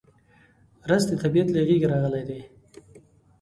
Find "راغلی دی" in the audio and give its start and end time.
1.91-2.39